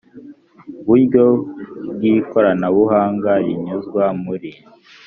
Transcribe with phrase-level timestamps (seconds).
[0.87, 1.23] buryo
[1.93, 4.51] bw ikoranabuhanga rinyuzwa muri